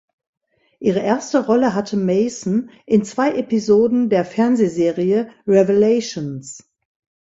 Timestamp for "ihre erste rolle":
0.79-1.75